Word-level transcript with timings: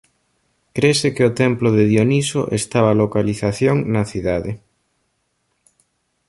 Crese 0.77 1.07
que 1.15 1.23
o 1.29 1.35
Templo 1.41 1.69
de 1.77 1.83
Dioniso 1.93 2.41
estaba 2.59 2.99
localización 3.03 3.75
na 3.93 4.03
cidade. 4.11 4.51